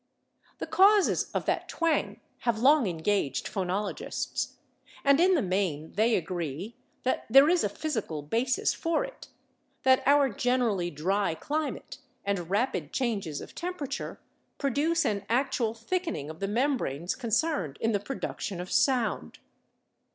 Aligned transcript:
The 0.57 0.65
causes 0.65 1.29
of 1.31 1.45
that 1.45 1.67
twang 1.69 2.21
have 2.39 2.57
long 2.57 2.87
engaged 2.87 3.45
phonologists, 3.47 4.53
and 5.03 5.19
in 5.19 5.35
the 5.35 5.43
main 5.43 5.93
they 5.93 6.15
agree 6.15 6.75
that 7.03 7.27
there 7.29 7.47
is 7.47 7.63
a 7.63 7.69
physical 7.69 8.23
basis 8.23 8.73
for 8.73 9.05
it 9.05 9.27
that 9.83 10.01
our 10.07 10.27
generally 10.27 10.89
dry 10.89 11.35
climate 11.35 11.99
and 12.25 12.49
rapid 12.49 12.91
changes 12.91 13.41
of 13.41 13.53
temperature 13.53 14.19
produce 14.57 15.05
an 15.05 15.23
actual 15.29 15.75
thickening 15.75 16.31
of 16.31 16.39
the 16.39 16.47
membranes 16.47 17.13
concerned 17.13 17.77
in 17.79 17.91
the 17.91 17.99
production 17.99 18.59
of 18.59 18.71
sound. 18.71 19.37